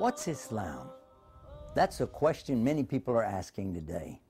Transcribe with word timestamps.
What's 0.00 0.28
Islam? 0.28 0.88
That's 1.74 2.00
a 2.00 2.06
question 2.06 2.64
many 2.64 2.82
people 2.84 3.12
are 3.12 3.22
asking 3.22 3.74
today. 3.74 4.22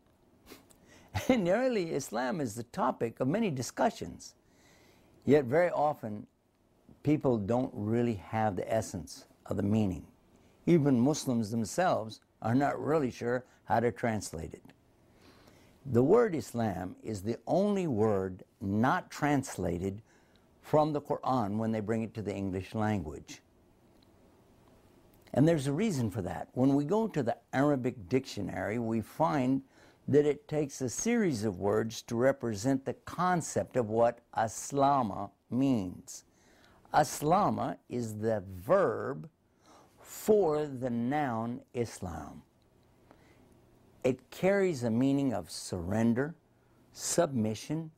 And 1.29 1.45
nearly 1.45 1.93
Islam 1.93 2.41
is 2.41 2.57
the 2.57 2.65
topic 2.65 3.21
of 3.21 3.29
many 3.29 3.53
discussions. 3.53 4.35
Yet 5.25 5.45
very 5.45 5.71
often 5.71 6.27
people 7.05 7.39
don't 7.39 7.71
really 7.73 8.15
have 8.15 8.57
the 8.57 8.69
essence 8.69 9.27
of 9.47 9.57
the 9.59 9.63
meaning. 9.63 10.05
Even 10.67 10.99
Muslims 10.99 11.53
themselves 11.53 12.19
are 12.43 12.57
not 12.57 12.85
really 12.85 13.13
sure 13.13 13.45
how 13.63 13.79
to 13.79 13.93
translate 13.93 14.53
it. 14.53 14.73
The 15.87 16.03
word 16.03 16.35
Islam 16.35 16.97
is 17.05 17.23
the 17.23 17.37
only 17.47 17.87
word 17.87 18.43
not 18.61 19.09
translated 19.09 20.03
from 20.63 20.93
the 20.93 21.01
Quran 21.01 21.59
when 21.59 21.71
they 21.71 21.79
bring 21.79 22.03
it 22.03 22.13
to 22.15 22.23
the 22.23 22.35
English 22.35 22.75
language. 22.75 23.41
And 25.33 25.47
there's 25.47 25.67
a 25.67 25.73
reason 25.73 26.11
for 26.11 26.23
that. 26.23 26.49
When 26.53 26.75
we 26.75 26.85
go 26.85 27.07
to 27.09 27.23
the 27.23 27.37
Arabic 27.53 28.09
dictionary, 28.09 28.79
we 28.79 29.01
find 29.01 29.63
that 30.09 30.27
it 30.27 30.49
takes 30.49 30.81
a 30.81 30.89
series 30.89 31.45
of 31.45 31.61
words 31.61 32.03
to 32.03 32.17
represent 32.17 32.85
the 32.85 32.95
concept 32.95 33.77
of 33.77 33.91
what 33.91 34.21
aslama 34.37 35.31
means. 35.51 36.25
Aslama 36.93 37.77
is 37.89 38.19
the 38.19 38.43
verb 38.49 39.29
for 40.01 40.67
the 40.67 40.91
noun 40.91 41.61
Islam. 41.75 42.43
It 44.03 44.31
carries 44.31 44.83
a 44.83 44.91
meaning 44.91 45.33
of 45.33 45.49
surrender, 45.49 46.35
submission, 46.93 47.93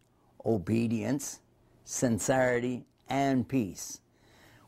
obedience, 0.44 1.40
sincerity, 1.84 2.84
and 3.08 3.48
peace. 3.48 4.01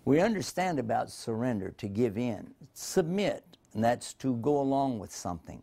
We 0.04 0.20
understand 0.20 0.78
about 0.78 1.10
surrender, 1.10 1.70
to 1.78 1.88
give 1.88 2.18
in, 2.18 2.52
submit, 2.74 3.44
and 3.72 3.82
that's 3.82 4.12
to 4.14 4.36
go 4.36 4.60
along 4.60 4.98
with 4.98 5.10
something, 5.10 5.62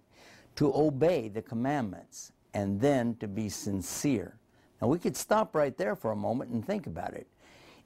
to 0.56 0.74
obey 0.76 1.30
the 1.30 1.42
commandments, 1.42 2.32
and 2.54 2.82
then 2.82 3.16
to 3.18 3.28
be 3.28 3.50
sincere. 3.50 4.38
Now 4.82 4.88
we 4.88 4.98
could 4.98 5.16
stop 5.16 5.56
right 5.56 5.78
there 5.78 5.96
for 5.96 6.12
a 6.12 6.16
moment 6.16 6.52
and 6.52 6.66
think 6.66 6.88
about 6.88 7.14
it. 7.14 7.28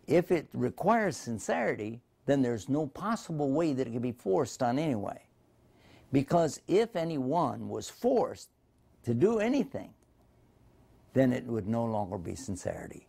If 0.07 0.31
it 0.31 0.47
requires 0.53 1.17
sincerity, 1.17 1.99
then 2.25 2.41
there's 2.41 2.69
no 2.69 2.87
possible 2.87 3.51
way 3.51 3.73
that 3.73 3.87
it 3.87 3.91
can 3.91 4.01
be 4.01 4.11
forced 4.11 4.63
on 4.63 4.79
anyone. 4.79 5.19
Because 6.11 6.61
if 6.67 6.95
anyone 6.95 7.67
was 7.67 7.89
forced 7.89 8.49
to 9.03 9.13
do 9.13 9.39
anything, 9.39 9.93
then 11.13 11.33
it 11.33 11.45
would 11.45 11.67
no 11.67 11.85
longer 11.85 12.17
be 12.17 12.35
sincerity. 12.35 13.07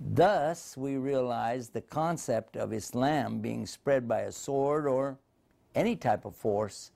Thus, 0.00 0.76
we 0.76 0.96
realize 0.96 1.68
the 1.68 1.80
concept 1.80 2.56
of 2.56 2.72
Islam 2.72 3.40
being 3.40 3.66
spread 3.66 4.08
by 4.08 4.22
a 4.22 4.32
sword 4.32 4.86
or 4.86 5.18
any 5.74 5.96
type 5.96 6.24
of 6.24 6.34
force 6.34 6.90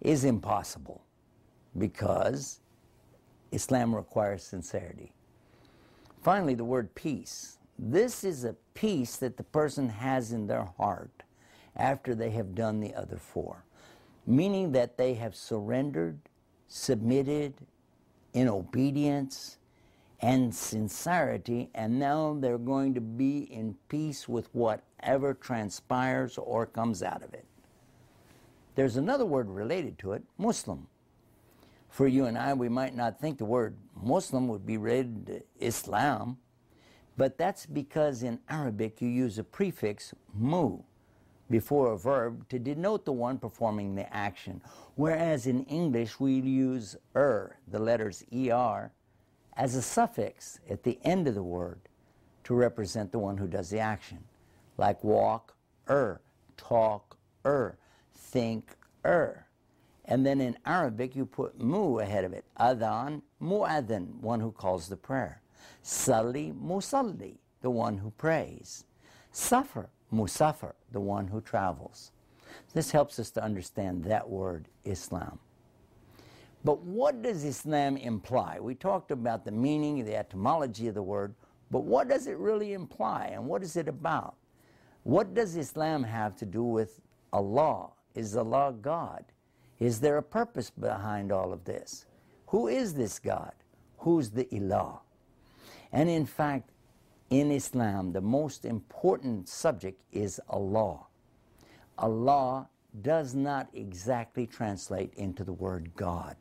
is 0.00 0.24
impossible 0.24 1.02
because 1.78 2.60
Islam 3.52 3.94
requires 3.94 4.42
sincerity. 4.42 5.12
Finally, 6.22 6.54
the 6.54 6.64
word 6.64 6.94
peace. 6.94 7.58
This 7.78 8.24
is 8.24 8.44
a 8.44 8.54
peace 8.74 9.16
that 9.16 9.36
the 9.36 9.42
person 9.44 9.88
has 9.88 10.32
in 10.32 10.46
their 10.46 10.68
heart 10.76 11.22
after 11.76 12.14
they 12.14 12.30
have 12.30 12.54
done 12.54 12.80
the 12.80 12.94
other 12.94 13.16
four, 13.16 13.64
meaning 14.26 14.72
that 14.72 14.96
they 14.96 15.14
have 15.14 15.34
surrendered, 15.34 16.18
submitted 16.68 17.54
in 18.34 18.48
obedience, 18.48 19.58
and 20.22 20.54
sincerity, 20.54 21.68
and 21.74 21.98
now 21.98 22.36
they're 22.38 22.56
going 22.56 22.94
to 22.94 23.00
be 23.00 23.40
in 23.52 23.74
peace 23.88 24.28
with 24.28 24.48
whatever 24.54 25.34
transpires 25.34 26.38
or 26.38 26.64
comes 26.64 27.02
out 27.02 27.22
of 27.24 27.34
it. 27.34 27.44
There's 28.76 28.96
another 28.96 29.26
word 29.26 29.50
related 29.50 29.98
to 29.98 30.12
it 30.12 30.22
Muslim. 30.38 30.86
For 31.90 32.06
you 32.06 32.24
and 32.24 32.38
I, 32.38 32.54
we 32.54 32.68
might 32.70 32.94
not 32.94 33.20
think 33.20 33.36
the 33.36 33.44
word 33.44 33.76
Muslim 34.00 34.48
would 34.48 34.64
be 34.64 34.78
to 34.78 35.42
Islam, 35.60 36.38
but 37.16 37.36
that's 37.36 37.66
because 37.66 38.22
in 38.22 38.38
Arabic 38.48 39.02
you 39.02 39.08
use 39.08 39.38
a 39.38 39.44
prefix 39.44 40.14
mu 40.32 40.78
before 41.50 41.92
a 41.92 41.98
verb 41.98 42.48
to 42.48 42.58
denote 42.58 43.04
the 43.04 43.12
one 43.12 43.38
performing 43.38 43.94
the 43.94 44.10
action, 44.14 44.62
whereas 44.94 45.46
in 45.46 45.64
English 45.64 46.18
we 46.18 46.34
use 46.34 46.96
er, 47.14 47.58
the 47.68 47.78
letters 47.78 48.24
er, 48.32 48.92
as 49.56 49.74
a 49.74 49.82
suffix 49.82 50.60
at 50.68 50.82
the 50.82 50.98
end 51.04 51.28
of 51.28 51.34
the 51.34 51.42
word 51.42 51.80
to 52.44 52.54
represent 52.54 53.12
the 53.12 53.18
one 53.18 53.36
who 53.36 53.46
does 53.46 53.70
the 53.70 53.78
action, 53.78 54.18
like 54.76 55.02
walk, 55.04 55.54
er, 55.88 56.20
talk, 56.56 57.16
er, 57.44 57.78
think, 58.14 58.76
er. 59.04 59.46
And 60.04 60.26
then 60.26 60.40
in 60.40 60.58
Arabic, 60.66 61.14
you 61.14 61.24
put 61.24 61.60
mu 61.60 61.98
ahead 61.98 62.24
of 62.24 62.32
it. 62.32 62.44
Adhan, 62.58 63.22
mu'adhan, 63.40 64.20
one 64.20 64.40
who 64.40 64.50
calls 64.50 64.88
the 64.88 64.96
prayer. 64.96 65.40
Salli, 65.82 66.52
musalli, 66.52 67.36
the 67.60 67.70
one 67.70 67.98
who 67.98 68.10
prays. 68.10 68.84
Safar, 69.30 69.90
musafar, 70.12 70.72
the 70.90 71.00
one 71.00 71.28
who 71.28 71.40
travels. 71.40 72.10
This 72.74 72.90
helps 72.90 73.18
us 73.18 73.30
to 73.32 73.44
understand 73.44 74.04
that 74.04 74.28
word, 74.28 74.68
Islam. 74.84 75.38
But 76.64 76.80
what 76.82 77.22
does 77.22 77.44
Islam 77.44 77.96
imply? 77.96 78.58
We 78.60 78.74
talked 78.74 79.10
about 79.10 79.44
the 79.44 79.50
meaning, 79.50 80.04
the 80.04 80.16
etymology 80.16 80.86
of 80.88 80.94
the 80.94 81.02
word, 81.02 81.34
but 81.70 81.84
what 81.84 82.08
does 82.08 82.26
it 82.26 82.36
really 82.36 82.72
imply 82.74 83.30
and 83.32 83.46
what 83.46 83.62
is 83.62 83.76
it 83.76 83.88
about? 83.88 84.36
What 85.02 85.34
does 85.34 85.56
Islam 85.56 86.04
have 86.04 86.36
to 86.36 86.46
do 86.46 86.62
with 86.62 87.00
Allah? 87.32 87.90
Is 88.14 88.36
Allah 88.36 88.74
God? 88.80 89.24
Is 89.80 89.98
there 89.98 90.18
a 90.18 90.22
purpose 90.22 90.70
behind 90.70 91.32
all 91.32 91.52
of 91.52 91.64
this? 91.64 92.06
Who 92.48 92.68
is 92.68 92.94
this 92.94 93.18
God? 93.18 93.52
Who's 93.98 94.30
the 94.30 94.44
Ilah? 94.44 95.00
And 95.90 96.08
in 96.08 96.26
fact, 96.26 96.70
in 97.30 97.50
Islam, 97.50 98.12
the 98.12 98.20
most 98.20 98.64
important 98.64 99.48
subject 99.48 100.00
is 100.12 100.40
Allah. 100.48 101.06
Allah 101.98 102.68
does 103.00 103.34
not 103.34 103.68
exactly 103.72 104.46
translate 104.46 105.14
into 105.14 105.42
the 105.42 105.52
word 105.52 105.90
God. 105.96 106.36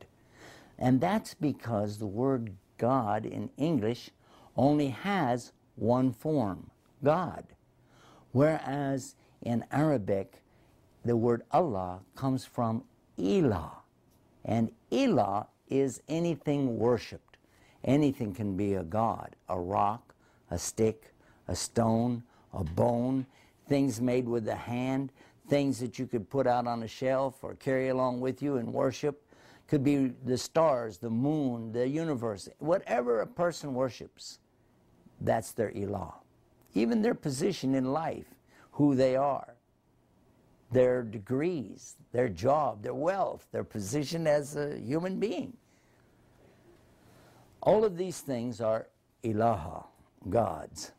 And 0.81 0.99
that's 0.99 1.35
because 1.35 1.99
the 1.99 2.07
word 2.07 2.55
God 2.79 3.27
in 3.27 3.51
English 3.55 4.09
only 4.57 4.89
has 4.89 5.51
one 5.75 6.11
form, 6.11 6.71
God. 7.03 7.45
Whereas 8.31 9.15
in 9.43 9.63
Arabic, 9.71 10.41
the 11.05 11.15
word 11.15 11.43
Allah 11.51 11.99
comes 12.15 12.45
from 12.45 12.83
Ilah. 13.19 13.75
And 14.43 14.71
Ilah 14.91 15.45
is 15.69 16.01
anything 16.09 16.79
worshiped. 16.79 17.37
Anything 17.83 18.33
can 18.33 18.57
be 18.57 18.73
a 18.73 18.83
God, 18.83 19.35
a 19.49 19.59
rock, 19.59 20.15
a 20.49 20.57
stick, 20.57 21.13
a 21.47 21.55
stone, 21.55 22.23
a 22.53 22.63
bone, 22.63 23.27
things 23.67 24.01
made 24.01 24.27
with 24.27 24.45
the 24.45 24.55
hand, 24.55 25.11
things 25.47 25.79
that 25.79 25.99
you 25.99 26.07
could 26.07 26.27
put 26.27 26.47
out 26.47 26.65
on 26.65 26.81
a 26.81 26.87
shelf 26.87 27.43
or 27.43 27.53
carry 27.53 27.89
along 27.89 28.19
with 28.19 28.41
you 28.41 28.57
and 28.57 28.73
worship 28.73 29.21
could 29.71 29.85
be 29.85 30.11
the 30.25 30.37
stars, 30.37 30.97
the 30.97 31.09
moon, 31.09 31.71
the 31.71 31.87
universe, 31.87 32.49
whatever 32.59 33.21
a 33.21 33.25
person 33.25 33.73
worships, 33.73 34.39
that's 35.21 35.53
their 35.53 35.71
ilah. 35.71 36.13
Even 36.73 37.01
their 37.01 37.15
position 37.15 37.73
in 37.73 37.93
life, 37.93 38.25
who 38.71 38.95
they 38.95 39.15
are, 39.15 39.55
their 40.71 41.03
degrees, 41.03 41.95
their 42.11 42.27
job, 42.27 42.83
their 42.83 42.93
wealth, 42.93 43.47
their 43.53 43.63
position 43.63 44.27
as 44.27 44.57
a 44.57 44.77
human 44.77 45.21
being. 45.21 45.55
All 47.63 47.85
of 47.85 47.95
these 47.95 48.19
things 48.19 48.59
are 48.59 48.89
ilaha, 49.23 49.85
gods. 50.29 50.91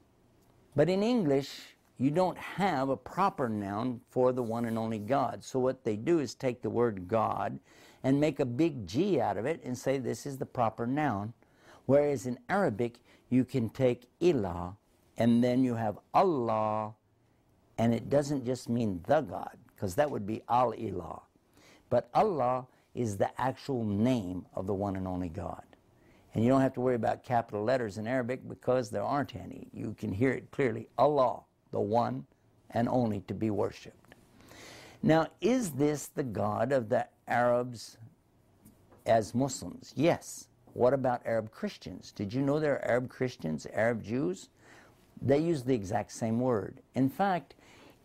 But 0.74 0.88
in 0.88 1.02
English, 1.02 1.76
you 1.98 2.10
don't 2.10 2.38
have 2.38 2.88
a 2.88 2.96
proper 2.96 3.50
noun 3.50 4.00
for 4.08 4.32
the 4.32 4.42
one 4.42 4.64
and 4.64 4.78
only 4.78 4.98
God. 4.98 5.44
So 5.44 5.58
what 5.58 5.84
they 5.84 5.96
do 5.96 6.20
is 6.20 6.34
take 6.34 6.62
the 6.62 6.70
word 6.70 7.06
God 7.06 7.58
and 8.02 8.20
make 8.20 8.40
a 8.40 8.44
big 8.44 8.86
G 8.86 9.20
out 9.20 9.36
of 9.36 9.46
it 9.46 9.62
and 9.64 9.76
say 9.76 9.98
this 9.98 10.26
is 10.26 10.38
the 10.38 10.46
proper 10.46 10.86
noun. 10.86 11.32
Whereas 11.86 12.26
in 12.26 12.38
Arabic, 12.48 12.98
you 13.28 13.44
can 13.44 13.68
take 13.68 14.06
ilah 14.20 14.74
and 15.18 15.42
then 15.42 15.62
you 15.62 15.74
have 15.74 15.98
Allah, 16.14 16.94
and 17.78 17.94
it 17.94 18.08
doesn't 18.08 18.44
just 18.44 18.68
mean 18.68 19.02
the 19.06 19.20
God, 19.20 19.56
because 19.68 19.94
that 19.96 20.10
would 20.10 20.26
be 20.26 20.42
al 20.48 20.72
ilah. 20.72 21.20
But 21.90 22.08
Allah 22.14 22.66
is 22.94 23.16
the 23.16 23.30
actual 23.40 23.84
name 23.84 24.46
of 24.54 24.66
the 24.66 24.74
one 24.74 24.96
and 24.96 25.06
only 25.06 25.28
God. 25.28 25.62
And 26.34 26.42
you 26.42 26.50
don't 26.50 26.62
have 26.62 26.72
to 26.74 26.80
worry 26.80 26.94
about 26.94 27.24
capital 27.24 27.62
letters 27.62 27.98
in 27.98 28.06
Arabic 28.06 28.48
because 28.48 28.88
there 28.88 29.02
aren't 29.02 29.36
any. 29.36 29.68
You 29.72 29.94
can 29.98 30.12
hear 30.12 30.30
it 30.30 30.50
clearly 30.50 30.88
Allah, 30.96 31.40
the 31.72 31.80
one 31.80 32.24
and 32.70 32.88
only 32.88 33.20
to 33.28 33.34
be 33.34 33.50
worshiped. 33.50 34.14
Now, 35.02 35.26
is 35.40 35.72
this 35.72 36.06
the 36.06 36.22
God 36.22 36.72
of 36.72 36.88
the 36.88 37.06
Arabs 37.32 37.96
as 39.06 39.34
Muslims? 39.34 39.92
Yes. 39.96 40.48
What 40.74 40.92
about 40.94 41.26
Arab 41.26 41.50
Christians? 41.50 42.12
Did 42.12 42.32
you 42.32 42.42
know 42.42 42.58
there 42.60 42.74
are 42.74 42.84
Arab 42.84 43.08
Christians, 43.08 43.66
Arab 43.72 44.02
Jews? 44.02 44.48
They 45.20 45.38
use 45.38 45.62
the 45.62 45.74
exact 45.74 46.12
same 46.12 46.40
word. 46.40 46.80
In 46.94 47.08
fact, 47.08 47.54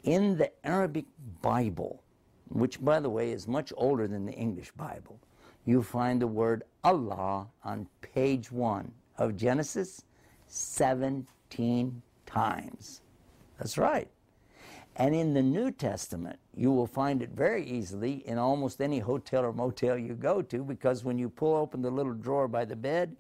In 0.03 0.37
the 0.37 0.51
Arabic 0.63 1.05
Bible, 1.41 2.01
which 2.49 2.79
by 2.83 2.99
the 3.01 3.09
way 3.09 3.31
is 3.31 3.47
much 3.47 3.73
older 3.75 4.07
than 4.07 4.25
the 4.25 4.31
English 4.33 4.71
Bible, 4.71 5.19
you 5.65 5.83
find 5.83 6.21
the 6.21 6.27
word 6.27 6.63
Allah 6.83 7.47
on 7.63 7.87
page 8.01 8.49
one 8.51 8.93
of 9.17 9.35
Genesis 9.35 10.05
17 10.47 12.01
times. 12.25 13.01
That's 13.57 13.77
right. 13.77 14.07
And 14.99 15.13
in 15.13 15.35
the 15.35 15.43
New 15.43 15.69
Testament, 15.69 16.39
you 16.55 16.71
will 16.71 16.87
find 16.87 17.21
it 17.21 17.29
very 17.29 17.63
easily 17.63 18.27
in 18.27 18.39
almost 18.39 18.81
any 18.81 18.97
hotel 18.97 19.45
or 19.45 19.53
motel 19.53 19.95
you 19.95 20.15
go 20.15 20.41
to 20.41 20.63
because 20.63 21.03
when 21.03 21.19
you 21.19 21.29
pull 21.29 21.55
open 21.55 21.83
the 21.83 21.91
little 21.91 22.13
drawer 22.13 22.47
by 22.47 22.65
the 22.65 22.75
bed, 22.75 23.15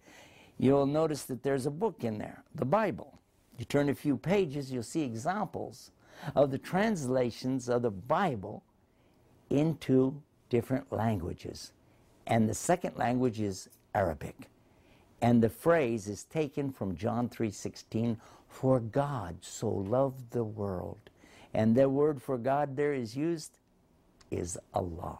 you'll 0.57 0.87
notice 0.87 1.23
that 1.25 1.43
there's 1.43 1.67
a 1.67 1.71
book 1.71 2.03
in 2.03 2.17
there, 2.17 2.43
the 2.55 2.65
Bible. 2.65 3.19
You 3.59 3.65
turn 3.65 3.89
a 3.89 3.95
few 3.95 4.17
pages, 4.17 4.71
you'll 4.71 4.81
see 4.81 5.03
examples 5.03 5.91
of 6.35 6.49
the 6.49 6.57
translations 6.57 7.69
of 7.69 7.83
the 7.83 7.91
Bible 7.91 8.63
into 9.51 10.19
different 10.49 10.91
languages. 10.91 11.73
And 12.25 12.49
the 12.49 12.55
second 12.55 12.97
language 12.97 13.39
is 13.39 13.69
Arabic. 13.93 14.49
And 15.21 15.43
the 15.43 15.49
phrase 15.49 16.07
is 16.07 16.23
taken 16.23 16.71
from 16.71 16.95
John 16.95 17.29
3:16, 17.29 18.17
for 18.47 18.79
God 18.79 19.37
so 19.41 19.69
loved 19.69 20.31
the 20.31 20.43
world. 20.43 21.11
And 21.53 21.75
the 21.75 21.89
word 21.89 22.21
for 22.21 22.37
God 22.37 22.75
there 22.75 22.93
is 22.93 23.15
used 23.15 23.59
is 24.31 24.57
Allah. 24.73 25.19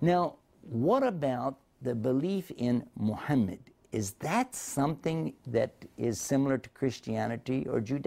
Now, 0.00 0.36
what 0.62 1.02
about 1.02 1.56
the 1.80 1.94
belief 1.94 2.50
in 2.56 2.86
Muhammad? 2.96 3.60
Is 3.92 4.12
that 4.20 4.54
something 4.54 5.34
that 5.46 5.72
is 5.98 6.20
similar 6.20 6.58
to 6.58 6.68
Christianity 6.70 7.66
or 7.68 7.80
Judaism? 7.80 8.00